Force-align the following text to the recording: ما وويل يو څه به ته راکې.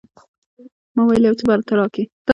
ما 0.95 1.01
وويل 1.03 1.23
يو 1.27 1.37
څه 1.39 1.43
به 1.47 1.55
ته 1.67 1.73
راکې. 1.79 2.03